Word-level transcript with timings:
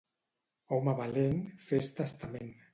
Home 0.77 0.95
valent, 1.01 1.39
fes 1.69 1.93
testament. 2.01 2.53